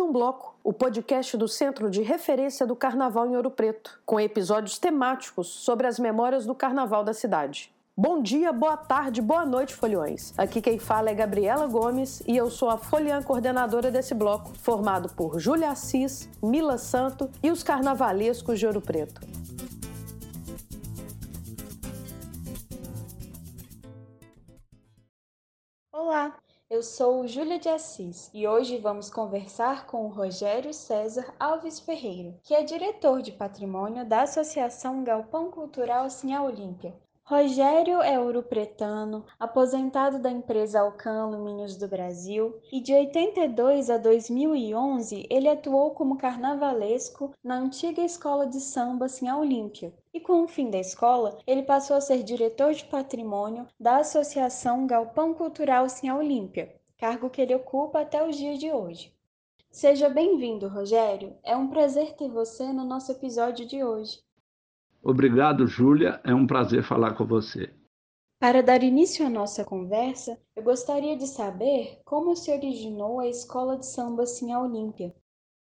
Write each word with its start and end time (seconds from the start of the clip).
por 0.00 0.08
um 0.08 0.12
Bloco, 0.12 0.54
o 0.64 0.72
podcast 0.72 1.36
do 1.36 1.46
Centro 1.46 1.90
de 1.90 2.00
Referência 2.00 2.66
do 2.66 2.74
Carnaval 2.74 3.26
em 3.26 3.36
Ouro 3.36 3.50
Preto, 3.50 4.00
com 4.06 4.18
episódios 4.18 4.78
temáticos 4.78 5.48
sobre 5.48 5.86
as 5.86 5.98
memórias 5.98 6.46
do 6.46 6.54
carnaval 6.54 7.04
da 7.04 7.12
cidade. 7.12 7.70
Bom 7.94 8.22
dia, 8.22 8.50
boa 8.50 8.78
tarde, 8.78 9.20
boa 9.20 9.44
noite, 9.44 9.74
foliões. 9.74 10.32
Aqui 10.38 10.62
quem 10.62 10.78
fala 10.78 11.10
é 11.10 11.14
Gabriela 11.14 11.66
Gomes 11.66 12.22
e 12.26 12.34
eu 12.34 12.50
sou 12.50 12.70
a 12.70 12.78
foliã 12.78 13.20
coordenadora 13.20 13.90
desse 13.90 14.14
bloco, 14.14 14.54
formado 14.54 15.10
por 15.10 15.38
Júlia 15.38 15.70
Assis, 15.70 16.30
Mila 16.42 16.78
Santo 16.78 17.28
e 17.42 17.50
os 17.50 17.62
carnavalescos 17.62 18.58
de 18.58 18.66
Ouro 18.66 18.80
Preto. 18.80 19.20
Olá, 25.92 26.34
eu 26.70 26.84
sou 26.84 27.26
Júlia 27.26 27.58
de 27.58 27.68
Assis 27.68 28.30
e 28.32 28.46
hoje 28.46 28.78
vamos 28.78 29.10
conversar 29.10 29.86
com 29.86 30.06
o 30.06 30.08
Rogério 30.08 30.72
César 30.72 31.34
Alves 31.38 31.80
Ferreira, 31.80 32.38
que 32.44 32.54
é 32.54 32.62
diretor 32.62 33.22
de 33.22 33.32
patrimônio 33.32 34.06
da 34.06 34.22
Associação 34.22 35.02
Galpão 35.02 35.50
Cultural 35.50 36.08
Sinha 36.08 36.40
Olímpia. 36.40 36.94
Rogério 37.30 38.02
é 38.02 38.18
ouro-pretano, 38.18 39.24
aposentado 39.38 40.18
da 40.18 40.28
empresa 40.28 40.80
Alcan 40.80 41.26
Alumínios 41.26 41.76
do 41.76 41.86
Brasil, 41.86 42.60
e 42.72 42.80
de 42.80 42.92
82 42.92 43.88
a 43.88 43.98
2011 43.98 45.28
ele 45.30 45.48
atuou 45.48 45.92
como 45.92 46.18
carnavalesco 46.18 47.32
na 47.40 47.56
antiga 47.56 48.02
escola 48.02 48.48
de 48.48 48.58
samba 48.58 49.08
Sinha 49.08 49.36
Olímpia, 49.36 49.94
e 50.12 50.18
com 50.18 50.42
o 50.42 50.48
fim 50.48 50.70
da 50.70 50.80
escola, 50.80 51.38
ele 51.46 51.62
passou 51.62 51.94
a 51.94 52.00
ser 52.00 52.24
diretor 52.24 52.74
de 52.74 52.84
patrimônio 52.86 53.64
da 53.78 53.98
Associação 53.98 54.84
Galpão 54.84 55.32
Cultural 55.32 55.88
Sim 55.88 56.10
Olímpia, 56.10 56.74
cargo 56.98 57.30
que 57.30 57.40
ele 57.40 57.54
ocupa 57.54 58.00
até 58.00 58.28
os 58.28 58.34
dias 58.34 58.58
de 58.58 58.72
hoje. 58.72 59.14
Seja 59.70 60.08
bem-vindo, 60.08 60.66
Rogério. 60.66 61.36
É 61.44 61.56
um 61.56 61.68
prazer 61.68 62.12
ter 62.16 62.28
você 62.28 62.72
no 62.72 62.84
nosso 62.84 63.12
episódio 63.12 63.64
de 63.64 63.84
hoje. 63.84 64.20
Obrigado, 65.02 65.66
Júlia. 65.66 66.20
É 66.24 66.34
um 66.34 66.46
prazer 66.46 66.82
falar 66.82 67.14
com 67.14 67.24
você. 67.24 67.72
Para 68.40 68.62
dar 68.62 68.82
início 68.82 69.26
à 69.26 69.30
nossa 69.30 69.64
conversa, 69.64 70.38
eu 70.56 70.62
gostaria 70.62 71.16
de 71.16 71.26
saber 71.26 72.00
como 72.04 72.34
se 72.34 72.50
originou 72.50 73.20
a 73.20 73.28
Escola 73.28 73.76
de 73.76 73.86
Samba 73.86 74.24
Sim 74.24 74.54
Olímpia. 74.54 75.14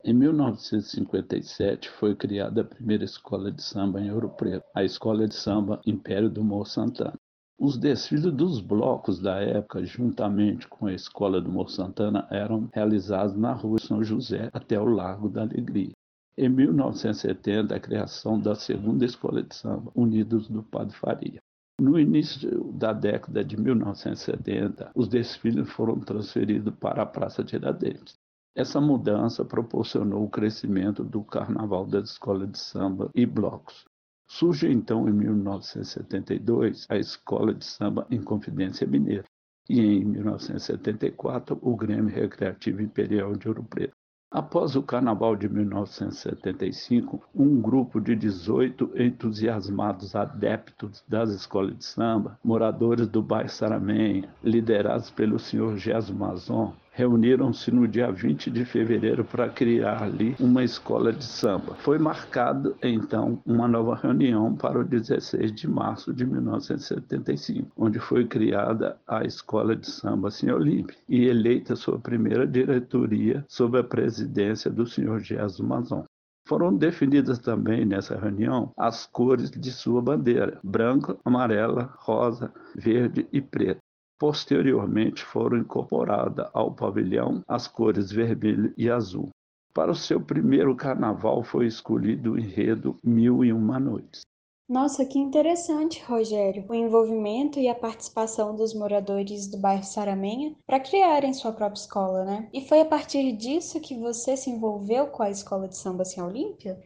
Em 0.03 0.13
1957 0.13 1.89
foi 1.89 2.15
criada 2.15 2.61
a 2.61 2.65
primeira 2.65 3.03
escola 3.03 3.51
de 3.51 3.63
samba 3.63 3.99
em 3.99 4.11
Ouro 4.11 4.29
Preto, 4.29 4.63
a 4.75 4.83
Escola 4.83 5.27
de 5.27 5.33
Samba 5.33 5.81
Império 5.83 6.29
do 6.29 6.43
Morro 6.43 6.65
Santana. 6.65 7.17
Os 7.57 7.77
desfiles 7.77 8.31
dos 8.33 8.59
blocos 8.59 9.19
da 9.19 9.39
época, 9.39 9.83
juntamente 9.83 10.67
com 10.67 10.85
a 10.85 10.93
Escola 10.93 11.41
do 11.41 11.49
Morro 11.49 11.69
Santana, 11.69 12.27
eram 12.29 12.69
realizados 12.73 13.35
na 13.35 13.53
Rua 13.53 13.79
São 13.79 14.03
José 14.03 14.49
até 14.53 14.79
o 14.79 14.85
Largo 14.85 15.29
da 15.29 15.41
Alegria. 15.41 15.93
Em 16.37 16.49
1970, 16.49 17.73
a 17.73 17.79
criação 17.79 18.37
da 18.37 18.55
segunda 18.55 19.05
escola 19.05 19.41
de 19.41 19.55
samba, 19.55 19.89
Unidos 19.95 20.49
do 20.49 20.61
Padre 20.61 20.93
Faria. 20.97 21.41
No 21.79 21.97
início 21.97 22.73
da 22.73 22.91
década 22.91 23.41
de 23.43 23.55
1970, 23.55 24.91
os 24.93 25.07
desfiles 25.07 25.69
foram 25.69 25.97
transferidos 25.99 26.73
para 26.75 27.03
a 27.03 27.05
Praça 27.05 27.41
Tiradentes. 27.41 28.15
Essa 28.53 28.81
mudança 28.81 29.45
proporcionou 29.45 30.25
o 30.25 30.29
crescimento 30.29 31.05
do 31.05 31.23
carnaval 31.23 31.85
das 31.85 32.11
escolas 32.11 32.51
de 32.51 32.59
samba 32.59 33.09
e 33.15 33.25
blocos. 33.25 33.85
Surge 34.27 34.69
então 34.69 35.07
em 35.07 35.13
1972 35.13 36.85
a 36.89 36.97
Escola 36.97 37.53
de 37.53 37.63
Samba 37.63 38.07
em 38.09 38.21
Confidência 38.21 38.87
Mineira 38.87 39.25
e 39.69 39.79
em 39.79 40.03
1974 40.03 41.59
o 41.61 41.75
Grêmio 41.75 42.13
Recreativo 42.13 42.81
Imperial 42.81 43.35
de 43.35 43.47
Ouro 43.47 43.63
Preto. 43.63 43.93
Após 44.37 44.75
o 44.75 44.83
Carnaval 44.83 45.33
de 45.37 45.47
1975, 45.47 47.23
um 47.33 47.61
grupo 47.61 48.01
de 48.01 48.17
18 48.17 48.91
entusiasmados 48.93 50.13
adeptos 50.13 51.01
das 51.07 51.29
escolas 51.29 51.77
de 51.77 51.85
samba, 51.85 52.37
moradores 52.43 53.07
do 53.07 53.21
bairro 53.21 53.47
Saramenha, 53.47 54.27
liderados 54.43 55.09
pelo 55.09 55.39
senhor 55.39 55.77
Gesso 55.77 56.13
Mazon, 56.13 56.73
reuniram-se 56.95 57.69
no 57.71 57.85
dia 57.85 58.09
20 58.09 58.49
de 58.49 58.63
fevereiro 58.63 59.25
para 59.25 59.49
criar 59.49 60.01
ali 60.01 60.33
uma 60.39 60.63
escola 60.63 61.11
de 61.11 61.25
samba. 61.25 61.75
Foi 61.75 61.99
marcado 61.99 62.73
então 62.81 63.41
uma 63.45 63.67
nova 63.67 63.95
reunião 63.95 64.55
para 64.55 64.79
o 64.79 64.83
16 64.83 65.51
de 65.51 65.67
março 65.69 66.13
de 66.13 66.25
1975, 66.25 67.69
onde 67.75 67.99
foi 67.99 68.25
criada 68.25 68.97
a 69.05 69.25
Escola 69.25 69.75
de 69.75 69.91
Samba 69.91 70.31
Senhor 70.31 70.61
Olímpio 70.61 70.95
e 71.09 71.25
eleita 71.25 71.75
sua 71.75 71.99
primeira 71.99 72.47
diretoria 72.47 73.43
sob 73.49 73.77
a 73.77 73.83
presidência 73.83 74.71
do 74.71 74.87
senhor 74.87 75.19
Jesus 75.19 75.59
Mazon. 75.59 76.05
Foram 76.47 76.73
definidas 76.73 77.39
também 77.39 77.85
nessa 77.85 78.15
reunião 78.15 78.71
as 78.77 79.05
cores 79.05 79.49
de 79.49 79.71
sua 79.71 80.01
bandeira: 80.01 80.59
branca, 80.63 81.17
amarela, 81.25 81.93
rosa, 81.97 82.53
verde 82.75 83.27
e 83.33 83.41
preta. 83.41 83.84
Posteriormente 84.17 85.23
foram 85.23 85.57
incorporadas 85.57 86.49
ao 86.53 86.73
pavilhão 86.73 87.43
as 87.47 87.67
cores 87.67 88.11
vermelho 88.11 88.73
e 88.77 88.89
azul. 88.89 89.29
Para 89.73 89.91
o 89.91 89.95
seu 89.95 90.21
primeiro 90.21 90.73
carnaval 90.75 91.43
foi 91.43 91.67
escolhido 91.67 92.33
o 92.33 92.39
enredo 92.39 92.97
Mil 93.03 93.43
e 93.43 93.51
Uma 93.51 93.77
Noites. 93.77 94.21
Nossa, 94.67 95.05
que 95.05 95.19
interessante, 95.19 96.01
Rogério, 96.03 96.65
o 96.67 96.73
envolvimento 96.73 97.59
e 97.59 97.67
a 97.67 97.75
participação 97.75 98.55
dos 98.55 98.73
moradores 98.73 99.47
do 99.47 99.59
bairro 99.59 99.83
Saramenha 99.83 100.55
para 100.65 100.79
criarem 100.79 101.33
sua 101.33 101.51
própria 101.51 101.79
escola, 101.79 102.25
né? 102.25 102.49
E 102.51 102.67
foi 102.67 102.81
a 102.81 102.85
partir 102.85 103.31
disso 103.33 103.79
que 103.79 103.99
você 103.99 104.35
se 104.35 104.49
envolveu 104.49 105.07
com 105.07 105.21
a 105.21 105.29
escola 105.29 105.67
de 105.67 105.77
samba 105.77 106.03
Sem 106.03 106.23
Olímpia? 106.23 106.81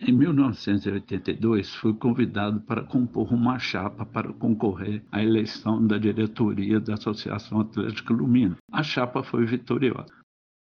Em 0.00 0.12
1982, 0.12 1.74
fui 1.74 1.92
convidado 1.92 2.60
para 2.60 2.84
compor 2.84 3.32
uma 3.32 3.58
chapa 3.58 4.06
para 4.06 4.32
concorrer 4.32 5.04
à 5.10 5.20
eleição 5.20 5.84
da 5.84 5.98
diretoria 5.98 6.78
da 6.78 6.94
Associação 6.94 7.60
Atlética 7.60 8.14
Lumina. 8.14 8.56
A 8.70 8.84
chapa 8.84 9.24
foi 9.24 9.44
vitoriosa. 9.44 10.06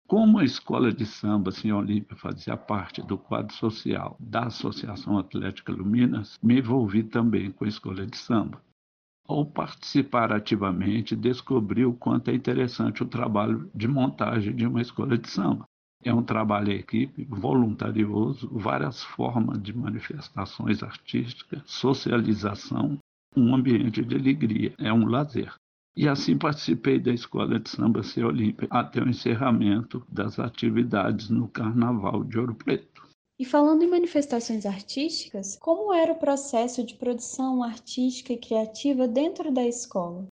Como 0.09 0.39
a 0.39 0.45
escola 0.45 0.93
de 0.93 1.07
samba 1.07 1.53
Senhor 1.53 1.79
Olímpia 1.79 2.17
fazia 2.17 2.57
parte 2.57 3.01
do 3.01 3.17
quadro 3.17 3.55
social 3.55 4.17
da 4.19 4.47
Associação 4.47 5.17
Atlética 5.17 5.73
Luminas, 5.73 6.37
me 6.43 6.59
envolvi 6.59 7.05
também 7.05 7.53
com 7.53 7.65
a 7.65 7.69
escola 7.69 8.05
de 8.05 8.17
samba. 8.17 8.61
Ao 9.25 9.47
participar 9.47 10.33
ativamente, 10.33 11.15
descobri 11.15 11.87
o 11.87 11.95
quanto 11.95 12.29
é 12.29 12.35
interessante 12.35 13.05
o 13.05 13.09
trabalho 13.09 13.71
de 13.73 13.87
montagem 13.87 14.55
de 14.55 14.67
uma 14.67 14.83
escola 14.83 15.17
de 15.17 15.31
samba. 15.31 15.65
É 16.05 16.13
um 16.13 16.23
trabalho 16.23 16.73
em 16.73 16.77
equipe, 16.77 17.25
voluntarioso, 17.31 18.49
várias 18.53 19.05
formas 19.05 19.63
de 19.63 19.73
manifestações 19.73 20.83
artísticas, 20.83 21.63
socialização, 21.65 22.99
um 23.37 23.55
ambiente 23.55 24.05
de 24.05 24.17
alegria, 24.17 24.75
é 24.79 24.93
um 24.93 25.07
lazer. 25.07 25.55
E 25.97 26.09
assim 26.09 26.37
participei 26.37 26.99
da 26.99 27.13
Escola 27.13 27.61
de 27.61 27.71
Samba 27.71 28.03
C 28.03 28.25
Olímpia 28.25 28.67
até 28.69 29.01
o 29.01 29.09
encerramento 29.09 30.05
das 30.09 30.41
atividades 30.41 31.31
no 31.31 31.47
Carnaval 31.47 32.25
de 32.25 32.37
Ouro 32.37 32.55
Preto. 32.55 33.07
E 33.39 33.45
falando 33.45 33.83
em 33.83 33.91
manifestações 33.91 34.67
artísticas, 34.67 35.57
como 35.57 35.95
era 35.95 36.13
o 36.13 36.19
processo 36.19 36.85
de 36.85 36.95
produção 36.95 37.63
artística 37.63 38.33
e 38.33 38.39
criativa 38.39 39.07
dentro 39.07 39.53
da 39.53 39.65
escola? 39.65 40.27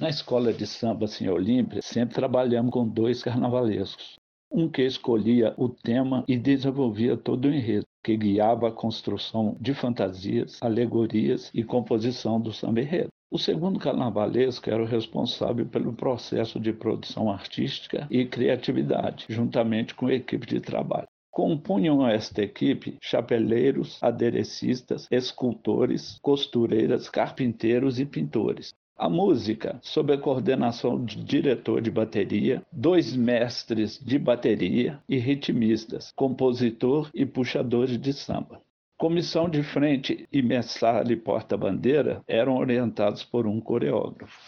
Na 0.00 0.08
escola 0.08 0.52
de 0.52 0.66
samba 0.66 1.06
Senhor 1.06 1.34
Olímpia, 1.34 1.82
sempre 1.82 2.14
trabalhamos 2.14 2.72
com 2.72 2.88
dois 2.88 3.22
carnavalescos 3.22 4.16
um 4.54 4.68
que 4.68 4.82
escolhia 4.82 5.52
o 5.56 5.68
tema 5.68 6.24
e 6.28 6.38
desenvolvia 6.38 7.16
todo 7.16 7.46
o 7.46 7.52
enredo, 7.52 7.84
que 8.04 8.16
guiava 8.16 8.68
a 8.68 8.72
construção 8.72 9.56
de 9.60 9.74
fantasias, 9.74 10.62
alegorias 10.62 11.50
e 11.52 11.64
composição 11.64 12.40
do 12.40 12.52
samba 12.52 12.80
enredo. 12.80 13.08
O 13.32 13.38
segundo 13.38 13.80
carnavalesco 13.80 14.70
era 14.70 14.80
o 14.80 14.86
responsável 14.86 15.66
pelo 15.66 15.92
processo 15.92 16.60
de 16.60 16.72
produção 16.72 17.28
artística 17.28 18.06
e 18.08 18.24
criatividade, 18.24 19.26
juntamente 19.28 19.92
com 19.92 20.06
a 20.06 20.14
equipe 20.14 20.46
de 20.46 20.60
trabalho. 20.60 21.08
Compunham 21.32 22.06
esta 22.06 22.42
equipe 22.42 22.96
chapeleiros, 23.02 24.00
aderecistas, 24.00 25.08
escultores, 25.10 26.16
costureiras, 26.22 27.08
carpinteiros 27.08 27.98
e 27.98 28.06
pintores. 28.06 28.72
A 28.96 29.08
música, 29.08 29.78
sob 29.82 30.12
a 30.12 30.18
coordenação 30.18 31.04
de 31.04 31.22
diretor 31.22 31.80
de 31.80 31.90
bateria, 31.90 32.62
dois 32.70 33.16
mestres 33.16 33.98
de 33.98 34.18
bateria 34.18 35.02
e 35.08 35.18
ritmistas, 35.18 36.12
compositor 36.14 37.10
e 37.12 37.26
puxadores 37.26 37.98
de 38.00 38.12
samba. 38.12 38.62
Comissão 38.96 39.50
de 39.50 39.64
frente 39.64 40.28
e 40.30 40.40
mestre 40.40 41.16
porta-bandeira 41.16 42.22
eram 42.28 42.56
orientados 42.56 43.24
por 43.24 43.48
um 43.48 43.60
coreógrafo. 43.60 44.44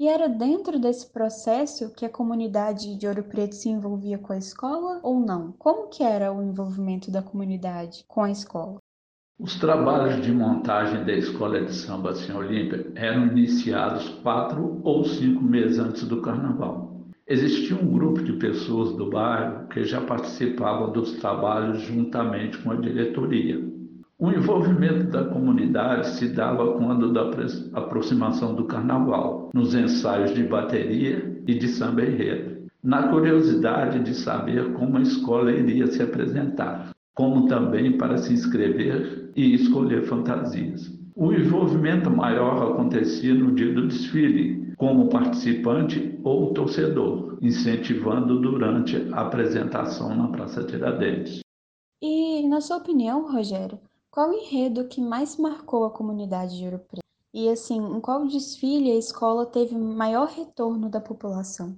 E 0.00 0.08
era 0.08 0.28
dentro 0.28 0.80
desse 0.80 1.12
processo 1.12 1.94
que 1.94 2.04
a 2.04 2.10
comunidade 2.10 2.96
de 2.96 3.06
Ouro 3.06 3.22
Preto 3.22 3.54
se 3.54 3.68
envolvia 3.68 4.18
com 4.18 4.32
a 4.32 4.38
escola 4.38 4.98
ou 5.04 5.20
não? 5.20 5.52
Como 5.52 5.86
que 5.86 6.02
era 6.02 6.32
o 6.32 6.42
envolvimento 6.42 7.12
da 7.12 7.22
comunidade 7.22 8.04
com 8.08 8.24
a 8.24 8.30
escola? 8.30 8.78
Os 9.36 9.56
trabalhos 9.56 10.24
de 10.24 10.30
montagem 10.30 11.04
da 11.04 11.12
escola 11.12 11.60
de 11.60 11.74
samba 11.74 12.14
Sem 12.14 12.32
Olímpia 12.36 12.86
eram 12.94 13.26
iniciados 13.26 14.08
quatro 14.22 14.80
ou 14.84 15.04
cinco 15.04 15.42
meses 15.42 15.76
antes 15.80 16.06
do 16.06 16.22
carnaval. 16.22 17.00
Existia 17.26 17.76
um 17.76 17.92
grupo 17.92 18.22
de 18.22 18.34
pessoas 18.34 18.92
do 18.92 19.10
bairro 19.10 19.66
que 19.66 19.82
já 19.82 20.00
participavam 20.00 20.92
dos 20.92 21.14
trabalhos 21.14 21.82
juntamente 21.82 22.58
com 22.58 22.70
a 22.70 22.76
diretoria. 22.76 23.60
O 24.16 24.30
envolvimento 24.30 25.10
da 25.10 25.24
comunidade 25.24 26.10
se 26.10 26.28
dava 26.28 26.74
quando 26.74 27.12
da 27.12 27.28
aproximação 27.72 28.54
do 28.54 28.66
carnaval, 28.66 29.50
nos 29.52 29.74
ensaios 29.74 30.32
de 30.32 30.44
bateria 30.44 31.42
e 31.44 31.58
de 31.58 31.66
samba 31.66 32.04
enredo, 32.04 32.68
na 32.80 33.08
curiosidade 33.08 33.98
de 33.98 34.14
saber 34.14 34.72
como 34.74 34.96
a 34.96 35.02
escola 35.02 35.50
iria 35.50 35.88
se 35.88 36.00
apresentar, 36.00 36.93
como 37.14 37.46
também 37.46 37.96
para 37.96 38.18
se 38.18 38.32
inscrever 38.32 39.30
e 39.36 39.54
escolher 39.54 40.04
fantasias. 40.04 40.92
O 41.16 41.32
envolvimento 41.32 42.10
maior 42.10 42.72
acontecia 42.72 43.32
no 43.32 43.54
dia 43.54 43.72
do 43.72 43.86
desfile, 43.86 44.74
como 44.76 45.08
participante 45.08 46.18
ou 46.24 46.52
torcedor, 46.52 47.38
incentivando 47.40 48.40
durante 48.40 48.96
a 49.12 49.20
apresentação 49.20 50.14
na 50.14 50.28
Praça 50.28 50.64
Tiradentes. 50.64 51.40
E, 52.02 52.46
na 52.48 52.60
sua 52.60 52.78
opinião, 52.78 53.30
Rogério, 53.30 53.78
qual 54.10 54.30
o 54.30 54.34
enredo 54.34 54.88
que 54.88 55.00
mais 55.00 55.36
marcou 55.36 55.84
a 55.84 55.90
comunidade 55.90 56.58
de 56.58 56.64
Ouro 56.64 56.80
Preto? 56.80 57.04
E 57.32 57.48
assim, 57.48 57.78
em 57.78 58.00
qual 58.00 58.26
desfile 58.26 58.90
a 58.90 58.96
escola 58.96 59.46
teve 59.46 59.76
maior 59.76 60.28
retorno 60.28 60.88
da 60.88 61.00
população? 61.00 61.76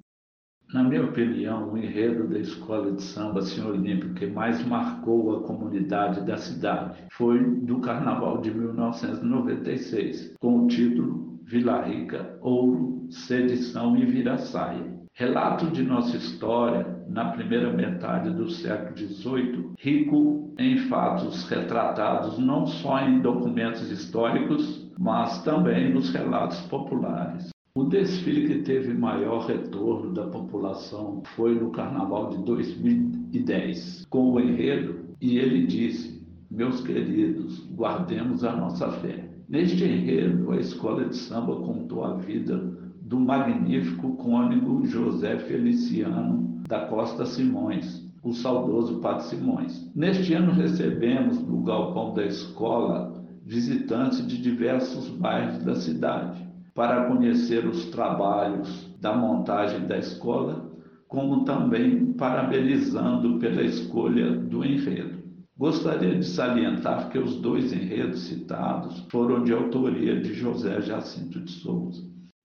Na 0.75 0.83
minha 0.83 1.05
opinião, 1.05 1.73
o 1.73 1.79
enredo 1.79 2.27
da 2.27 2.41
escola 2.41 2.91
de 2.91 3.01
samba 3.01 3.41
Senhor 3.41 3.71
Olímpio 3.71 4.15
que 4.15 4.27
mais 4.27 4.67
marcou 4.67 5.37
a 5.37 5.43
comunidade 5.45 6.27
da 6.27 6.37
cidade 6.37 7.05
foi 7.13 7.39
do 7.39 7.79
Carnaval 7.79 8.39
de 8.39 8.51
1996, 8.53 10.35
com 10.41 10.65
o 10.65 10.67
título 10.67 11.39
Vila 11.45 11.83
Rica, 11.83 12.37
Ouro, 12.41 13.07
Sedição 13.11 13.97
e 13.97 14.05
Viraçaia. 14.07 14.97
Relato 15.15 15.71
de 15.71 15.85
nossa 15.85 16.17
história 16.17 16.85
na 17.09 17.27
primeira 17.27 17.73
metade 17.73 18.31
do 18.31 18.51
século 18.51 18.97
XVIII, 18.99 19.71
rico 19.79 20.53
em 20.59 20.79
fatos 20.89 21.49
retratados 21.49 22.39
não 22.39 22.67
só 22.67 22.99
em 23.01 23.21
documentos 23.21 23.89
históricos, 23.91 24.91
mas 24.99 25.45
também 25.45 25.95
nos 25.95 26.13
relatos 26.13 26.61
populares. 26.63 27.56
O 27.76 27.84
desfile 27.84 28.49
que 28.49 28.62
teve 28.62 28.94
maior 28.94 29.46
retorno 29.46 30.14
da 30.14 30.26
população 30.28 31.23
foi 31.34 31.61
no 31.61 31.70
Carnaval 31.70 32.31
de 32.31 32.38
2010, 32.38 34.06
com 34.08 34.32
o 34.32 34.40
enredo, 34.40 35.00
e 35.20 35.37
ele 35.37 35.67
disse: 35.67 36.26
Meus 36.50 36.81
queridos, 36.81 37.69
guardemos 37.76 38.44
a 38.44 38.56
nossa 38.56 38.90
fé. 38.93 39.28
Neste 39.46 39.84
enredo, 39.84 40.52
a 40.52 40.56
escola 40.56 41.05
de 41.05 41.17
samba 41.17 41.55
contou 41.56 42.02
a 42.02 42.14
vida 42.14 42.56
do 43.02 43.20
magnífico 43.20 44.17
cônego 44.17 44.87
José 44.87 45.38
Feliciano 45.40 46.62
da 46.67 46.87
Costa 46.87 47.26
Simões, 47.26 48.11
o 48.22 48.32
saudoso 48.32 49.00
Padre 49.00 49.25
Simões. 49.25 49.93
Neste 49.94 50.32
ano 50.32 50.52
recebemos 50.52 51.46
no 51.46 51.62
galpão 51.62 52.14
da 52.14 52.25
escola 52.25 53.22
visitantes 53.44 54.26
de 54.26 54.40
diversos 54.40 55.11
bairros 55.11 55.62
da 55.62 55.75
cidade 55.75 56.45
para 56.76 57.06
conhecer 57.06 57.67
os 57.67 57.87
trabalhos 57.87 58.94
da 59.00 59.17
montagem 59.17 59.87
da 59.87 59.96
escola, 59.96 60.70
como 61.08 61.43
também 61.46 62.12
parabenizando 62.12 63.38
pela 63.38 63.62
escolha 63.62 64.31
do 64.31 64.62
enredo. 64.62 65.25
Gostaria 65.56 66.19
de 66.19 66.26
salientar 66.26 67.08
que 67.08 67.19
os 67.19 67.37
dois 67.37 67.73
enredos 67.73 68.25
citados 68.25 69.06
foram 69.11 69.43
de 69.43 69.55
autoria 69.55 70.20
de 70.20 70.34
José 70.34 70.82
Jacinto 70.82 71.40
de 71.40 71.50
Souza. 71.50 72.05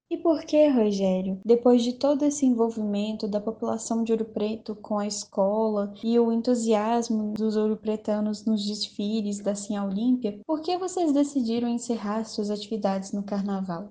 E 0.10 0.18
por 0.18 0.42
que, 0.46 0.66
Rogério, 0.70 1.40
depois 1.46 1.84
de 1.84 1.94
todo 1.94 2.24
esse 2.24 2.46
envolvimento 2.46 3.28
da 3.28 3.42
população 3.42 4.02
de 4.02 4.14
Ouro 4.14 4.26
Preto 4.26 4.76
com 4.76 4.98
a 4.98 5.08
escola 5.08 5.94
e 6.02 6.18
o 6.18 6.32
entusiasmo 6.32 7.34
dos 7.34 7.58
ouropretanos 7.58 8.46
nos 8.46 8.66
desfiles 8.66 9.42
da 9.42 9.56
Sim 9.56 9.78
Olímpia, 9.78 10.40
por 10.48 10.62
que 10.62 10.78
vocês 10.78 11.12
decidiram 11.12 11.68
encerrar 11.68 12.24
suas 12.24 12.50
atividades 12.50 13.12
no 13.12 13.24
carnaval? 13.24 13.90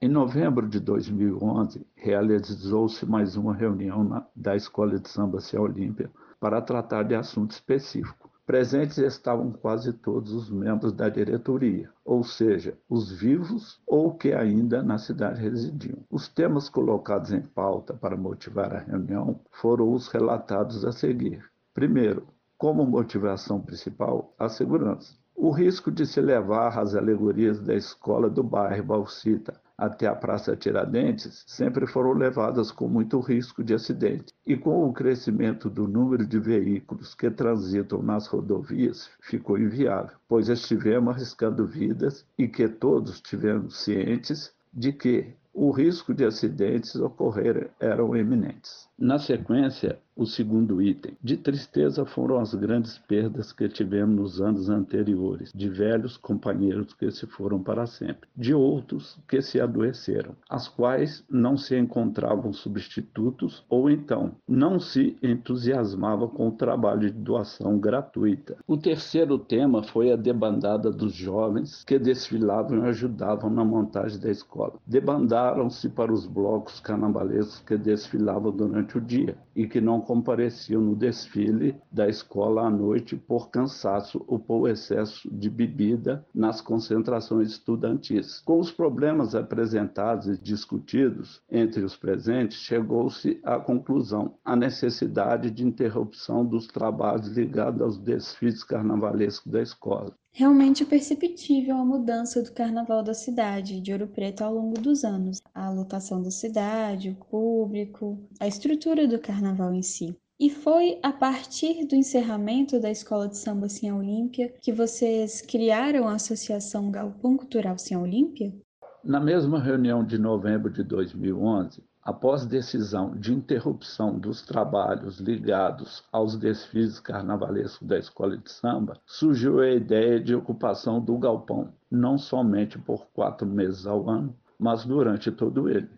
Em 0.00 0.08
novembro 0.08 0.68
de 0.68 0.78
2011, 0.78 1.84
realizou-se 1.96 3.04
mais 3.04 3.36
uma 3.36 3.52
reunião 3.52 4.04
na, 4.04 4.24
da 4.32 4.54
Escola 4.54 4.96
de 4.96 5.08
Samba 5.08 5.40
Sim 5.40 5.56
Olímpia 5.56 6.08
para 6.38 6.62
tratar 6.62 7.02
de 7.02 7.16
assunto 7.16 7.50
específico. 7.50 8.30
Presentes 8.46 8.96
estavam 8.98 9.50
quase 9.50 9.92
todos 9.92 10.32
os 10.32 10.48
membros 10.52 10.92
da 10.92 11.08
diretoria, 11.08 11.90
ou 12.04 12.22
seja, 12.22 12.78
os 12.88 13.10
vivos 13.10 13.80
ou 13.84 14.14
que 14.14 14.32
ainda 14.32 14.84
na 14.84 14.98
cidade 14.98 15.42
residiam. 15.42 15.98
Os 16.08 16.28
temas 16.28 16.68
colocados 16.68 17.32
em 17.32 17.42
pauta 17.42 17.92
para 17.92 18.16
motivar 18.16 18.72
a 18.72 18.78
reunião 18.78 19.40
foram 19.50 19.92
os 19.92 20.06
relatados 20.06 20.84
a 20.84 20.92
seguir. 20.92 21.44
Primeiro, 21.74 22.24
como 22.56 22.86
motivação 22.86 23.60
principal, 23.60 24.32
a 24.38 24.48
segurança. 24.48 25.12
O 25.34 25.50
risco 25.50 25.90
de 25.90 26.06
se 26.06 26.20
levar 26.20 26.78
as 26.78 26.94
alegorias 26.94 27.58
da 27.58 27.74
escola 27.74 28.30
do 28.30 28.44
bairro 28.44 28.84
Balsita 28.84 29.60
até 29.78 30.08
a 30.08 30.14
Praça 30.14 30.56
Tiradentes 30.56 31.44
sempre 31.46 31.86
foram 31.86 32.12
levadas 32.12 32.72
com 32.72 32.88
muito 32.88 33.20
risco 33.20 33.62
de 33.62 33.72
acidente. 33.72 34.34
E 34.44 34.56
com 34.56 34.84
o 34.88 34.92
crescimento 34.92 35.70
do 35.70 35.86
número 35.86 36.26
de 36.26 36.40
veículos 36.40 37.14
que 37.14 37.30
transitam 37.30 38.02
nas 38.02 38.26
rodovias, 38.26 39.08
ficou 39.20 39.56
inviável, 39.56 40.16
pois 40.26 40.48
estivemos 40.48 41.14
arriscando 41.14 41.64
vidas 41.64 42.26
e 42.36 42.48
que 42.48 42.68
todos 42.68 43.20
tivemos 43.20 43.84
cientes 43.84 44.52
de 44.74 44.92
que 44.92 45.32
o 45.54 45.70
risco 45.70 46.12
de 46.12 46.24
acidentes 46.24 46.96
ocorrer 46.96 47.70
eram 47.78 48.16
eminentes. 48.16 48.87
Na 48.98 49.16
sequência, 49.16 50.00
o 50.18 50.26
segundo 50.26 50.82
item. 50.82 51.16
De 51.22 51.36
tristeza 51.36 52.04
foram 52.04 52.40
as 52.40 52.52
grandes 52.52 52.98
perdas 52.98 53.52
que 53.52 53.68
tivemos 53.68 54.16
nos 54.16 54.40
anos 54.40 54.68
anteriores, 54.68 55.52
de 55.54 55.68
velhos 55.68 56.16
companheiros 56.16 56.92
que 56.92 57.08
se 57.12 57.24
foram 57.24 57.62
para 57.62 57.86
sempre, 57.86 58.28
de 58.36 58.52
outros 58.52 59.16
que 59.28 59.40
se 59.40 59.60
adoeceram, 59.60 60.34
as 60.50 60.66
quais 60.66 61.24
não 61.30 61.56
se 61.56 61.78
encontravam 61.78 62.52
substitutos 62.52 63.64
ou 63.68 63.88
então 63.88 64.32
não 64.48 64.80
se 64.80 65.16
entusiasmava 65.22 66.26
com 66.26 66.48
o 66.48 66.52
trabalho 66.52 67.02
de 67.02 67.12
doação 67.12 67.78
gratuita. 67.78 68.56
O 68.66 68.76
terceiro 68.76 69.38
tema 69.38 69.84
foi 69.84 70.10
a 70.10 70.16
debandada 70.16 70.90
dos 70.90 71.14
jovens 71.14 71.84
que 71.84 71.96
desfilavam 71.96 72.84
e 72.84 72.88
ajudavam 72.88 73.50
na 73.50 73.64
montagem 73.64 74.18
da 74.18 74.30
escola. 74.30 74.74
Debandaram-se 74.84 75.88
para 75.90 76.12
os 76.12 76.26
blocos 76.26 76.80
carnavalescos 76.80 77.60
que 77.60 77.76
desfilavam 77.76 78.50
durante 78.50 78.87
o 78.96 79.00
dia 79.00 79.36
e 79.54 79.66
que 79.66 79.80
não 79.80 80.00
compareciam 80.00 80.80
no 80.80 80.96
desfile 80.96 81.76
da 81.90 82.08
escola 82.08 82.62
à 82.62 82.70
noite 82.70 83.16
por 83.16 83.50
cansaço 83.50 84.24
ou 84.26 84.38
por 84.38 84.68
excesso 84.70 85.28
de 85.30 85.50
bebida 85.50 86.24
nas 86.34 86.60
concentrações 86.60 87.50
estudantis. 87.50 88.40
Com 88.44 88.60
os 88.60 88.70
problemas 88.70 89.34
apresentados 89.34 90.28
e 90.28 90.38
discutidos 90.38 91.42
entre 91.50 91.82
os 91.82 91.96
presentes, 91.96 92.58
chegou-se 92.58 93.40
à 93.42 93.58
conclusão 93.58 94.34
a 94.44 94.54
necessidade 94.54 95.50
de 95.50 95.66
interrupção 95.66 96.46
dos 96.46 96.68
trabalhos 96.68 97.28
ligados 97.28 97.82
aos 97.82 97.98
desfiles 97.98 98.62
carnavalescos 98.62 99.52
da 99.52 99.60
escola. 99.60 100.14
Realmente 100.38 100.84
perceptível 100.84 101.76
a 101.76 101.84
mudança 101.84 102.40
do 102.40 102.52
carnaval 102.52 103.02
da 103.02 103.12
cidade 103.12 103.80
de 103.80 103.90
Ouro 103.90 104.06
Preto 104.06 104.44
ao 104.44 104.54
longo 104.54 104.80
dos 104.80 105.02
anos. 105.02 105.42
A 105.52 105.68
lotação 105.68 106.22
da 106.22 106.30
cidade, 106.30 107.10
o 107.10 107.24
público, 107.24 108.16
a 108.38 108.46
estrutura 108.46 109.08
do 109.08 109.18
carnaval 109.18 109.74
em 109.74 109.82
si. 109.82 110.16
E 110.38 110.48
foi 110.48 111.00
a 111.02 111.12
partir 111.12 111.84
do 111.86 111.96
encerramento 111.96 112.78
da 112.78 112.88
Escola 112.88 113.26
de 113.26 113.36
Samba 113.36 113.68
Sim 113.68 113.90
Olímpia 113.90 114.54
que 114.62 114.72
vocês 114.72 115.42
criaram 115.42 116.06
a 116.06 116.14
Associação 116.14 116.88
Galpão 116.88 117.36
Cultural 117.36 117.76
Sim 117.76 117.96
Olímpia? 117.96 118.54
Na 119.02 119.18
mesma 119.18 119.60
reunião 119.60 120.04
de 120.04 120.18
novembro 120.18 120.72
de 120.72 120.84
2011, 120.84 121.82
Após 122.08 122.46
decisão 122.46 123.14
de 123.14 123.34
interrupção 123.34 124.18
dos 124.18 124.40
trabalhos 124.40 125.20
ligados 125.20 126.02
aos 126.10 126.38
desfiles 126.38 126.98
carnavalescos 126.98 127.86
da 127.86 127.98
escola 127.98 128.34
de 128.34 128.50
samba, 128.50 128.96
surgiu 129.04 129.60
a 129.60 129.68
ideia 129.68 130.18
de 130.18 130.34
ocupação 130.34 131.02
do 131.02 131.18
galpão, 131.18 131.68
não 131.90 132.16
somente 132.16 132.78
por 132.78 133.08
quatro 133.12 133.46
meses 133.46 133.86
ao 133.86 134.08
ano, 134.08 134.34
mas 134.58 134.86
durante 134.86 135.30
todo 135.30 135.68
ele. 135.68 135.90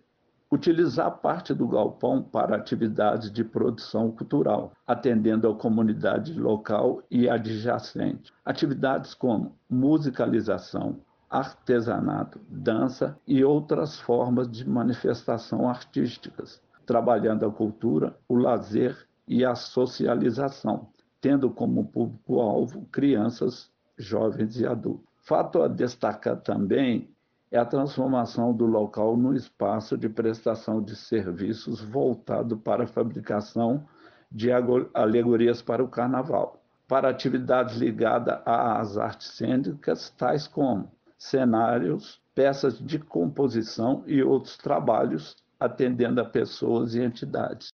Utilizar 0.50 1.18
parte 1.18 1.54
do 1.54 1.68
galpão 1.68 2.20
para 2.20 2.56
atividades 2.56 3.30
de 3.30 3.44
produção 3.44 4.10
cultural, 4.10 4.72
atendendo 4.84 5.48
a 5.48 5.54
comunidade 5.54 6.32
local 6.32 7.04
e 7.08 7.28
adjacente. 7.28 8.32
Atividades 8.44 9.14
como 9.14 9.56
musicalização, 9.70 10.98
artesanato, 11.30 12.40
dança 12.48 13.16
e 13.24 13.44
outras 13.44 14.00
formas 14.00 14.50
de 14.50 14.68
manifestação 14.68 15.68
artísticas, 15.68 16.60
trabalhando 16.84 17.46
a 17.46 17.52
cultura, 17.52 18.16
o 18.28 18.34
lazer 18.34 19.06
e 19.28 19.44
a 19.44 19.54
socialização, 19.54 20.88
tendo 21.20 21.48
como 21.48 21.86
público-alvo 21.86 22.84
crianças, 22.90 23.70
jovens 23.96 24.58
e 24.58 24.66
adultos. 24.66 25.06
Fato 25.18 25.62
a 25.62 25.68
destacar 25.68 26.36
também 26.40 27.08
é 27.52 27.58
a 27.58 27.64
transformação 27.64 28.52
do 28.52 28.66
local 28.66 29.16
num 29.16 29.34
espaço 29.34 29.96
de 29.96 30.08
prestação 30.08 30.82
de 30.82 30.96
serviços 30.96 31.80
voltado 31.80 32.56
para 32.56 32.84
a 32.84 32.88
fabricação 32.88 33.84
de 34.32 34.50
alegorias 34.94 35.62
para 35.62 35.82
o 35.82 35.88
carnaval, 35.88 36.60
para 36.88 37.08
atividades 37.08 37.76
ligadas 37.76 38.40
às 38.44 38.96
artes 38.96 39.28
cênicas, 39.32 40.10
tais 40.10 40.48
como 40.48 40.90
cenários, 41.20 42.18
peças 42.34 42.78
de 42.78 42.98
composição 42.98 44.02
e 44.06 44.22
outros 44.22 44.56
trabalhos 44.56 45.36
atendendo 45.60 46.20
a 46.20 46.24
pessoas 46.24 46.94
e 46.94 47.02
entidades. 47.02 47.68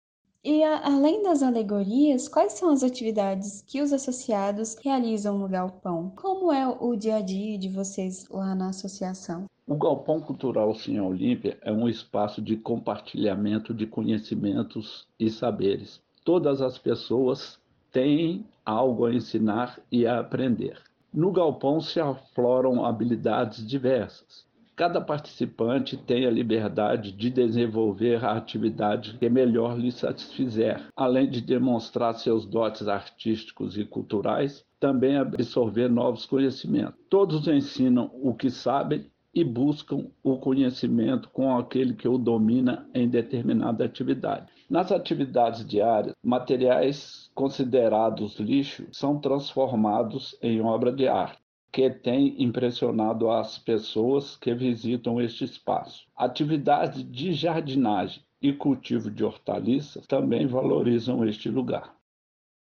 E 0.44 0.62
a, 0.64 0.84
além 0.84 1.22
das 1.22 1.42
alegorias, 1.42 2.28
quais 2.28 2.54
são 2.54 2.70
as 2.70 2.82
atividades 2.82 3.62
que 3.66 3.80
os 3.80 3.92
associados 3.92 4.76
realizam 4.82 5.38
no 5.38 5.48
galpão? 5.48 6.12
Como 6.16 6.52
é 6.52 6.66
o 6.66 6.96
dia 6.96 7.16
a 7.16 7.20
dia 7.20 7.56
de 7.56 7.68
vocês 7.68 8.28
lá 8.28 8.54
na 8.54 8.68
associação? 8.68 9.46
O 9.66 9.76
Galpão 9.76 10.20
Cultural 10.20 10.74
Sim 10.74 11.00
Olímpia 11.00 11.58
é 11.62 11.72
um 11.72 11.88
espaço 11.88 12.40
de 12.40 12.56
compartilhamento 12.56 13.74
de 13.74 13.86
conhecimentos 13.86 15.08
e 15.18 15.28
saberes. 15.30 16.00
Todas 16.24 16.60
as 16.60 16.78
pessoas 16.78 17.58
têm 17.90 18.46
algo 18.64 19.06
a 19.06 19.14
ensinar 19.14 19.80
e 19.90 20.06
a 20.06 20.20
aprender. 20.20 20.80
No 21.16 21.32
galpão 21.32 21.80
se 21.80 21.98
afloram 21.98 22.84
habilidades 22.84 23.66
diversas. 23.66 24.44
Cada 24.76 25.00
participante 25.00 25.96
tem 25.96 26.26
a 26.26 26.30
liberdade 26.30 27.10
de 27.10 27.30
desenvolver 27.30 28.22
a 28.22 28.36
atividade 28.36 29.16
que 29.18 29.26
melhor 29.30 29.78
lhe 29.78 29.90
satisfizer, 29.90 30.84
além 30.94 31.30
de 31.30 31.40
demonstrar 31.40 32.12
seus 32.16 32.44
dotes 32.44 32.86
artísticos 32.86 33.78
e 33.78 33.84
culturais, 33.86 34.62
também 34.78 35.16
absorver 35.16 35.88
novos 35.88 36.26
conhecimentos. 36.26 37.00
Todos 37.08 37.48
ensinam 37.48 38.10
o 38.12 38.34
que 38.34 38.50
sabem 38.50 39.10
e 39.36 39.44
buscam 39.44 40.06
o 40.24 40.38
conhecimento 40.38 41.28
com 41.28 41.54
aquele 41.54 41.92
que 41.92 42.08
o 42.08 42.16
domina 42.16 42.88
em 42.94 43.06
determinada 43.06 43.84
atividade. 43.84 44.50
Nas 44.68 44.90
atividades 44.90 45.62
diárias, 45.66 46.14
materiais 46.24 47.30
considerados 47.34 48.40
lixo 48.40 48.88
são 48.90 49.20
transformados 49.20 50.34
em 50.40 50.62
obra 50.62 50.90
de 50.90 51.06
arte 51.06 51.38
que 51.70 51.90
tem 51.90 52.42
impressionado 52.42 53.30
as 53.30 53.58
pessoas 53.58 54.34
que 54.38 54.54
visitam 54.54 55.20
este 55.20 55.44
espaço. 55.44 56.06
Atividades 56.16 57.04
de 57.04 57.34
jardinagem 57.34 58.22
e 58.40 58.54
cultivo 58.54 59.10
de 59.10 59.22
hortaliças 59.22 60.06
também 60.06 60.46
valorizam 60.46 61.22
este 61.28 61.50
lugar. 61.50 61.94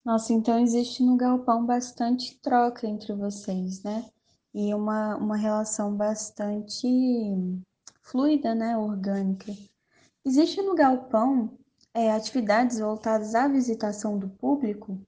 Nossa, 0.04 0.32
então 0.32 0.58
existe 0.58 1.04
no 1.04 1.16
galpão 1.16 1.64
bastante 1.64 2.36
troca 2.42 2.88
entre 2.88 3.14
vocês, 3.14 3.84
né? 3.84 4.04
E 4.54 4.72
uma, 4.72 5.16
uma 5.16 5.36
relação 5.36 5.96
bastante 5.96 6.86
fluida, 8.02 8.54
né? 8.54 8.78
Orgânica. 8.78 9.52
Existe 10.24 10.62
no 10.62 10.74
galpão 10.74 11.50
é, 11.92 12.12
atividades 12.12 12.78
voltadas 12.78 13.34
à 13.34 13.48
visitação 13.48 14.18
do 14.18 14.28
público? 14.28 14.98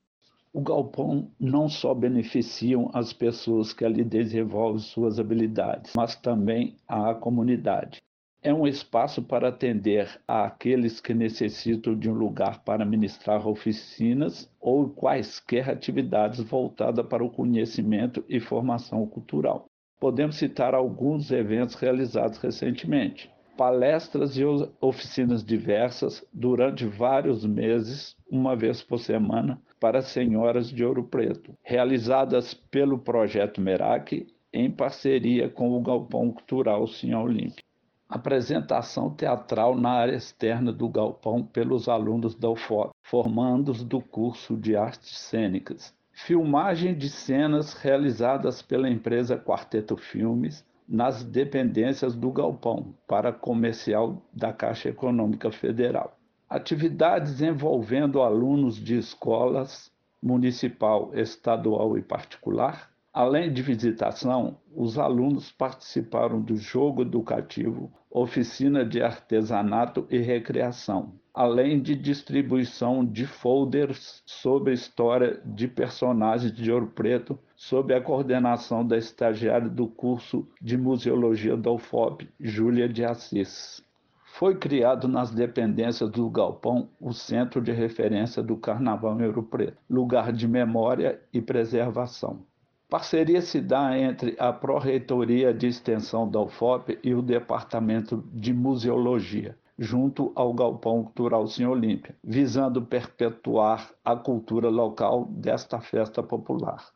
O 0.52 0.60
galpão 0.60 1.30
não 1.38 1.68
só 1.68 1.94
beneficiam 1.94 2.90
as 2.94 3.12
pessoas 3.12 3.72
que 3.72 3.84
ali 3.84 4.02
desenvolvem 4.02 4.80
suas 4.80 5.18
habilidades, 5.18 5.92
mas 5.94 6.16
também 6.16 6.76
a 6.88 7.14
comunidade. 7.14 8.00
É 8.46 8.54
um 8.54 8.64
espaço 8.64 9.20
para 9.20 9.48
atender 9.48 10.08
àqueles 10.28 11.00
que 11.00 11.12
necessitam 11.12 11.98
de 11.98 12.08
um 12.08 12.14
lugar 12.14 12.62
para 12.62 12.84
ministrar 12.84 13.44
oficinas 13.48 14.48
ou 14.60 14.88
quaisquer 14.88 15.68
atividades 15.68 16.38
voltadas 16.38 17.04
para 17.06 17.24
o 17.24 17.28
conhecimento 17.28 18.24
e 18.28 18.38
formação 18.38 19.04
cultural. 19.04 19.66
Podemos 19.98 20.36
citar 20.36 20.76
alguns 20.76 21.32
eventos 21.32 21.74
realizados 21.74 22.38
recentemente 22.38 23.28
palestras 23.56 24.36
e 24.36 24.44
oficinas 24.80 25.44
diversas 25.44 26.24
durante 26.32 26.86
vários 26.86 27.44
meses, 27.44 28.14
uma 28.30 28.54
vez 28.54 28.80
por 28.80 29.00
semana, 29.00 29.60
para 29.80 30.02
senhoras 30.02 30.68
de 30.68 30.84
Ouro 30.84 31.02
Preto, 31.02 31.52
realizadas 31.64 32.54
pelo 32.54 32.96
Projeto 32.96 33.60
Merak 33.60 34.24
em 34.52 34.70
parceria 34.70 35.48
com 35.48 35.76
o 35.76 35.80
Galpão 35.80 36.30
Cultural 36.30 36.86
Sim 36.86 37.12
Olímpia. 37.14 37.65
Apresentação 38.08 39.10
teatral 39.10 39.76
na 39.76 39.90
área 39.90 40.14
externa 40.14 40.72
do 40.72 40.88
galpão 40.88 41.42
pelos 41.42 41.88
alunos 41.88 42.34
da 42.34 42.48
UFOP, 42.48 42.90
formandos 43.02 43.82
do 43.82 44.00
curso 44.00 44.56
de 44.56 44.76
artes 44.76 45.18
cênicas. 45.18 45.92
Filmagem 46.12 46.96
de 46.96 47.10
cenas 47.10 47.74
realizadas 47.74 48.62
pela 48.62 48.88
empresa 48.88 49.36
Quarteto 49.36 49.96
Filmes, 49.96 50.64
nas 50.88 51.24
dependências 51.24 52.14
do 52.14 52.30
galpão 52.30 52.94
para 53.08 53.32
comercial 53.32 54.22
da 54.32 54.52
Caixa 54.52 54.88
Econômica 54.88 55.50
Federal. 55.50 56.16
Atividades 56.48 57.42
envolvendo 57.42 58.22
alunos 58.22 58.76
de 58.76 58.96
escolas 58.96 59.90
municipal, 60.22 61.10
estadual 61.12 61.98
e 61.98 62.02
particular. 62.02 62.88
Além 63.16 63.50
de 63.50 63.62
visitação, 63.62 64.58
os 64.74 64.98
alunos 64.98 65.50
participaram 65.50 66.38
do 66.38 66.54
jogo 66.54 67.00
educativo, 67.00 67.90
oficina 68.10 68.84
de 68.84 69.00
artesanato 69.00 70.06
e 70.10 70.18
recreação, 70.18 71.14
além 71.32 71.80
de 71.80 71.94
distribuição 71.96 73.02
de 73.02 73.24
folders 73.26 74.22
sobre 74.26 74.74
história 74.74 75.40
de 75.46 75.66
personagens 75.66 76.52
de 76.52 76.70
Ouro 76.70 76.88
Preto, 76.88 77.38
sob 77.56 77.94
a 77.94 78.02
coordenação 78.02 78.86
da 78.86 78.98
estagiária 78.98 79.70
do 79.70 79.86
curso 79.86 80.46
de 80.60 80.76
Museologia 80.76 81.56
da 81.56 81.70
UFOP, 81.70 82.28
Júlia 82.38 82.86
de 82.86 83.02
Assis. 83.02 83.82
Foi 84.24 84.58
criado 84.58 85.08
nas 85.08 85.30
dependências 85.30 86.10
do 86.10 86.28
Galpão 86.28 86.90
o 87.00 87.14
Centro 87.14 87.62
de 87.62 87.72
Referência 87.72 88.42
do 88.42 88.58
Carnaval 88.58 89.18
em 89.18 89.24
Ouro 89.24 89.42
Preto, 89.42 89.78
lugar 89.88 90.34
de 90.34 90.46
memória 90.46 91.18
e 91.32 91.40
preservação. 91.40 92.44
Parceria 92.88 93.42
se 93.42 93.60
dá 93.60 93.98
entre 93.98 94.36
a 94.38 94.52
Pró-Reitoria 94.52 95.52
de 95.52 95.66
Extensão 95.66 96.28
da 96.30 96.40
UFOP 96.40 96.98
e 97.02 97.14
o 97.14 97.20
Departamento 97.20 98.22
de 98.32 98.54
Museologia, 98.54 99.58
junto 99.76 100.30
ao 100.36 100.54
Galpão 100.54 101.02
Cultural 101.02 101.48
Sim 101.48 101.66
Olímpia, 101.66 102.16
visando 102.22 102.80
perpetuar 102.80 103.92
a 104.04 104.14
cultura 104.14 104.68
local 104.68 105.24
desta 105.24 105.80
festa 105.80 106.22
popular. 106.22 106.92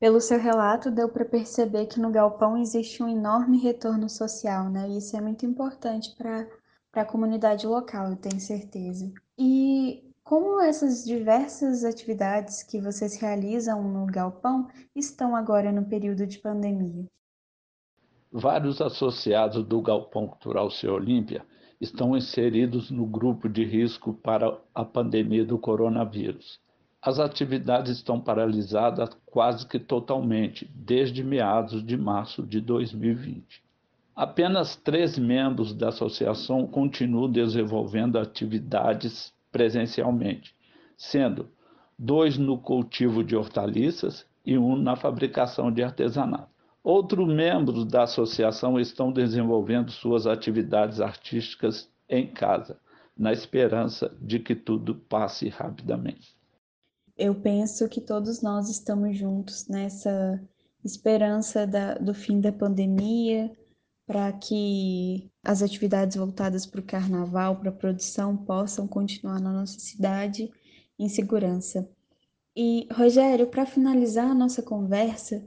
Pelo 0.00 0.20
seu 0.20 0.38
relato, 0.40 0.90
deu 0.90 1.08
para 1.08 1.26
perceber 1.26 1.86
que 1.86 2.00
no 2.00 2.10
galpão 2.10 2.56
existe 2.56 3.02
um 3.02 3.08
enorme 3.08 3.58
retorno 3.58 4.08
social, 4.08 4.68
né? 4.68 4.88
E 4.88 4.96
isso 4.96 5.16
é 5.16 5.20
muito 5.20 5.44
importante 5.46 6.16
para 6.16 6.48
a 6.94 7.04
comunidade 7.04 7.66
local, 7.66 8.08
eu 8.08 8.16
tenho 8.16 8.40
certeza. 8.40 9.12
E 9.38 10.11
como 10.32 10.62
essas 10.62 11.04
diversas 11.04 11.84
atividades 11.84 12.62
que 12.62 12.80
vocês 12.80 13.20
realizam 13.20 13.86
no 13.86 14.06
galpão 14.06 14.66
estão 14.96 15.36
agora 15.36 15.70
no 15.70 15.84
período 15.84 16.26
de 16.26 16.38
pandemia? 16.38 17.04
Vários 18.32 18.80
associados 18.80 19.62
do 19.62 19.82
Galpão 19.82 20.26
Cultural 20.26 20.70
Seu 20.70 20.94
Olímpia 20.94 21.44
estão 21.78 22.16
inseridos 22.16 22.90
no 22.90 23.04
grupo 23.04 23.46
de 23.46 23.62
risco 23.62 24.14
para 24.14 24.58
a 24.74 24.82
pandemia 24.86 25.44
do 25.44 25.58
coronavírus. 25.58 26.58
As 27.02 27.18
atividades 27.18 27.98
estão 27.98 28.18
paralisadas 28.18 29.10
quase 29.26 29.66
que 29.66 29.78
totalmente 29.78 30.64
desde 30.74 31.22
meados 31.22 31.84
de 31.84 31.98
março 31.98 32.42
de 32.42 32.58
2020. 32.58 33.62
Apenas 34.16 34.76
três 34.76 35.18
membros 35.18 35.74
da 35.74 35.90
associação 35.90 36.66
continuam 36.66 37.30
desenvolvendo 37.30 38.18
atividades 38.18 39.30
presencialmente, 39.52 40.56
sendo 40.96 41.48
dois 41.98 42.36
no 42.36 42.58
cultivo 42.58 43.22
de 43.22 43.36
hortaliças 43.36 44.26
e 44.44 44.58
um 44.58 44.74
na 44.74 44.96
fabricação 44.96 45.70
de 45.70 45.82
artesanato. 45.82 46.50
Outros 46.82 47.28
membros 47.28 47.84
da 47.84 48.02
associação 48.02 48.80
estão 48.80 49.12
desenvolvendo 49.12 49.92
suas 49.92 50.26
atividades 50.26 51.00
artísticas 51.00 51.88
em 52.08 52.26
casa, 52.26 52.76
na 53.16 53.32
esperança 53.32 54.12
de 54.20 54.40
que 54.40 54.56
tudo 54.56 54.96
passe 54.96 55.48
rapidamente. 55.48 56.34
Eu 57.16 57.34
penso 57.34 57.88
que 57.88 58.00
todos 58.00 58.42
nós 58.42 58.68
estamos 58.68 59.16
juntos 59.16 59.68
nessa 59.68 60.42
esperança 60.84 61.66
da, 61.66 61.94
do 61.94 62.12
fim 62.12 62.40
da 62.40 62.50
pandemia, 62.50 63.52
para 64.12 64.30
que 64.30 65.30
as 65.42 65.62
atividades 65.62 66.18
voltadas 66.18 66.66
para 66.66 66.80
o 66.80 66.84
carnaval, 66.84 67.56
para 67.56 67.70
a 67.70 67.72
produção, 67.72 68.36
possam 68.36 68.86
continuar 68.86 69.40
na 69.40 69.50
nossa 69.50 69.80
cidade 69.80 70.50
em 70.98 71.08
segurança. 71.08 71.88
E, 72.54 72.86
Rogério, 72.92 73.46
para 73.46 73.64
finalizar 73.64 74.30
a 74.30 74.34
nossa 74.34 74.62
conversa, 74.62 75.42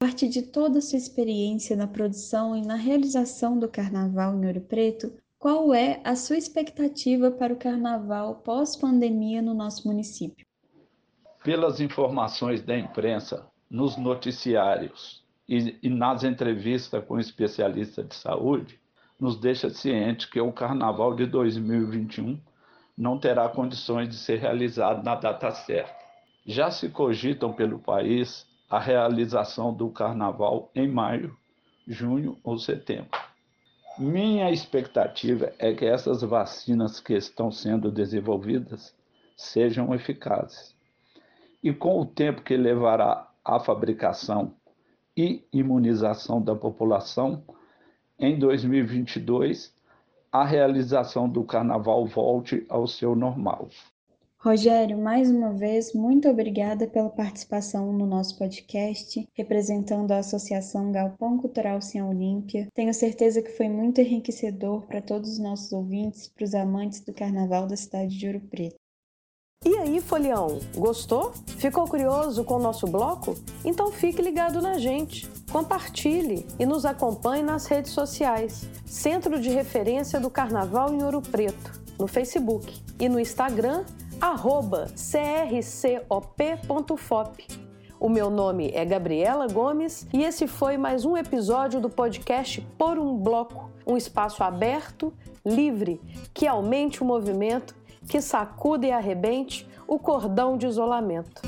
a 0.00 0.04
partir 0.04 0.28
de 0.28 0.42
toda 0.42 0.80
a 0.80 0.82
sua 0.82 0.98
experiência 0.98 1.76
na 1.76 1.86
produção 1.86 2.56
e 2.56 2.66
na 2.66 2.74
realização 2.74 3.56
do 3.56 3.68
carnaval 3.68 4.34
em 4.34 4.46
Ouro 4.48 4.62
Preto, 4.62 5.12
qual 5.38 5.72
é 5.72 6.00
a 6.02 6.16
sua 6.16 6.36
expectativa 6.36 7.30
para 7.30 7.52
o 7.52 7.56
carnaval 7.56 8.42
pós-pandemia 8.42 9.40
no 9.40 9.54
nosso 9.54 9.86
município? 9.86 10.44
Pelas 11.44 11.78
informações 11.80 12.62
da 12.62 12.76
imprensa, 12.76 13.46
nos 13.70 13.96
noticiários 13.96 15.27
e, 15.48 15.78
e 15.82 15.88
nas 15.88 16.24
entrevistas 16.24 17.04
com 17.04 17.18
especialistas 17.18 18.06
de 18.06 18.14
saúde, 18.14 18.78
nos 19.18 19.40
deixa 19.40 19.70
ciente 19.70 20.28
que 20.28 20.40
o 20.40 20.52
Carnaval 20.52 21.14
de 21.14 21.26
2021 21.26 22.40
não 22.96 23.18
terá 23.18 23.48
condições 23.48 24.08
de 24.08 24.16
ser 24.16 24.38
realizado 24.38 25.02
na 25.04 25.14
data 25.14 25.50
certa. 25.52 25.96
Já 26.46 26.70
se 26.70 26.88
cogitam 26.88 27.52
pelo 27.52 27.78
país 27.78 28.46
a 28.68 28.78
realização 28.78 29.72
do 29.72 29.88
Carnaval 29.90 30.70
em 30.74 30.88
maio, 30.88 31.36
junho 31.86 32.38
ou 32.44 32.58
setembro. 32.58 33.10
Minha 33.98 34.50
expectativa 34.50 35.52
é 35.58 35.72
que 35.72 35.84
essas 35.84 36.22
vacinas 36.22 37.00
que 37.00 37.14
estão 37.14 37.50
sendo 37.50 37.90
desenvolvidas 37.90 38.94
sejam 39.36 39.94
eficazes. 39.94 40.74
E 41.62 41.72
com 41.72 42.00
o 42.00 42.06
tempo 42.06 42.42
que 42.42 42.56
levará 42.56 43.28
a 43.44 43.58
fabricação 43.58 44.54
e 45.18 45.44
imunização 45.52 46.40
da 46.40 46.54
população, 46.54 47.42
em 48.16 48.38
2022 48.38 49.74
a 50.30 50.44
realização 50.44 51.28
do 51.28 51.42
carnaval 51.42 52.06
volte 52.06 52.64
ao 52.68 52.86
seu 52.86 53.16
normal. 53.16 53.68
Rogério, 54.38 54.96
mais 54.96 55.28
uma 55.28 55.52
vez, 55.52 55.92
muito 55.92 56.28
obrigada 56.28 56.86
pela 56.86 57.10
participação 57.10 57.92
no 57.92 58.06
nosso 58.06 58.38
podcast, 58.38 59.28
representando 59.34 60.12
a 60.12 60.18
Associação 60.18 60.92
Galpão 60.92 61.36
Cultural 61.38 61.82
Sem 61.82 62.00
Olímpia. 62.00 62.68
Tenho 62.72 62.94
certeza 62.94 63.42
que 63.42 63.50
foi 63.50 63.68
muito 63.68 64.00
enriquecedor 64.00 64.86
para 64.86 65.02
todos 65.02 65.32
os 65.32 65.38
nossos 65.40 65.72
ouvintes, 65.72 66.28
para 66.28 66.44
os 66.44 66.54
amantes 66.54 67.00
do 67.00 67.12
Carnaval 67.12 67.66
da 67.66 67.76
cidade 67.76 68.16
de 68.16 68.28
Ouro 68.28 68.40
Preto. 68.48 68.76
E 69.66 69.76
aí, 69.76 70.00
Folião, 70.00 70.60
gostou? 70.76 71.32
Ficou 71.58 71.84
curioso 71.84 72.44
com 72.44 72.54
o 72.54 72.58
nosso 72.60 72.86
bloco? 72.86 73.34
Então 73.64 73.90
fique 73.90 74.22
ligado 74.22 74.62
na 74.62 74.78
gente. 74.78 75.28
Compartilhe 75.50 76.46
e 76.60 76.64
nos 76.64 76.84
acompanhe 76.84 77.42
nas 77.42 77.66
redes 77.66 77.90
sociais. 77.90 78.68
Centro 78.86 79.40
de 79.40 79.50
Referência 79.50 80.20
do 80.20 80.30
Carnaval 80.30 80.94
em 80.94 81.02
Ouro 81.02 81.20
Preto, 81.20 81.72
no 81.98 82.06
Facebook 82.06 82.80
e 83.00 83.08
no 83.08 83.18
Instagram, 83.18 83.84
arroba 84.20 84.86
crcop.fop. 85.60 86.48
O 87.98 88.08
meu 88.08 88.30
nome 88.30 88.70
é 88.72 88.84
Gabriela 88.84 89.48
Gomes 89.48 90.06
e 90.14 90.22
esse 90.22 90.46
foi 90.46 90.78
mais 90.78 91.04
um 91.04 91.16
episódio 91.16 91.80
do 91.80 91.90
podcast 91.90 92.60
Por 92.78 92.96
um 92.96 93.18
Bloco, 93.18 93.72
um 93.84 93.96
espaço 93.96 94.44
aberto, 94.44 95.12
livre, 95.44 96.00
que 96.32 96.46
aumente 96.46 97.02
o 97.02 97.04
movimento 97.04 97.74
que 98.08 98.20
sacuda 98.20 98.86
e 98.86 98.92
arrebente 98.92 99.68
o 99.86 99.98
cordão 99.98 100.56
de 100.56 100.66
isolamento. 100.66 101.42